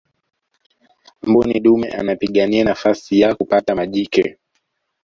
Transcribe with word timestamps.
mbuni 1.21 1.59
dume 1.59 1.89
anapigania 1.91 2.63
nafasi 2.63 3.19
ya 3.19 3.35
kupata 3.35 3.75
majike 3.75 4.37